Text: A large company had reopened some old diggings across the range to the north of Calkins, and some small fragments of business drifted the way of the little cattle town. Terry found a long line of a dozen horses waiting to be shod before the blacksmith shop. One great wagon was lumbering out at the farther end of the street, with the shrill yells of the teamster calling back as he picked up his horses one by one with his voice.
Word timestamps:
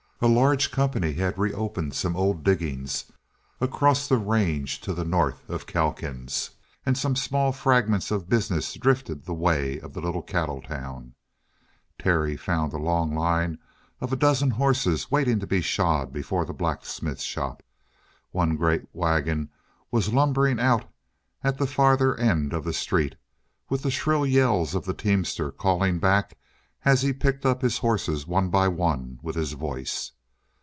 A 0.23 0.27
large 0.27 0.69
company 0.69 1.13
had 1.13 1.39
reopened 1.39 1.95
some 1.95 2.15
old 2.15 2.43
diggings 2.43 3.05
across 3.59 4.07
the 4.07 4.17
range 4.17 4.79
to 4.81 4.93
the 4.93 5.03
north 5.03 5.49
of 5.49 5.65
Calkins, 5.65 6.51
and 6.85 6.95
some 6.95 7.15
small 7.15 7.51
fragments 7.51 8.11
of 8.11 8.29
business 8.29 8.75
drifted 8.75 9.25
the 9.25 9.33
way 9.33 9.79
of 9.79 9.93
the 9.93 9.99
little 9.99 10.21
cattle 10.21 10.61
town. 10.61 11.15
Terry 11.97 12.37
found 12.37 12.71
a 12.71 12.77
long 12.77 13.15
line 13.15 13.57
of 13.99 14.13
a 14.13 14.15
dozen 14.15 14.51
horses 14.51 15.09
waiting 15.09 15.39
to 15.39 15.47
be 15.47 15.59
shod 15.59 16.13
before 16.13 16.45
the 16.45 16.53
blacksmith 16.53 17.19
shop. 17.21 17.63
One 18.29 18.55
great 18.57 18.83
wagon 18.93 19.49
was 19.89 20.13
lumbering 20.13 20.59
out 20.59 20.85
at 21.43 21.57
the 21.57 21.65
farther 21.65 22.15
end 22.19 22.53
of 22.53 22.63
the 22.63 22.73
street, 22.73 23.15
with 23.69 23.81
the 23.81 23.89
shrill 23.89 24.27
yells 24.27 24.75
of 24.75 24.85
the 24.85 24.93
teamster 24.93 25.51
calling 25.51 25.97
back 25.97 26.37
as 26.83 27.03
he 27.03 27.13
picked 27.13 27.45
up 27.45 27.61
his 27.61 27.77
horses 27.77 28.25
one 28.25 28.49
by 28.49 28.67
one 28.67 29.19
with 29.21 29.35
his 29.35 29.51
voice. 29.51 30.13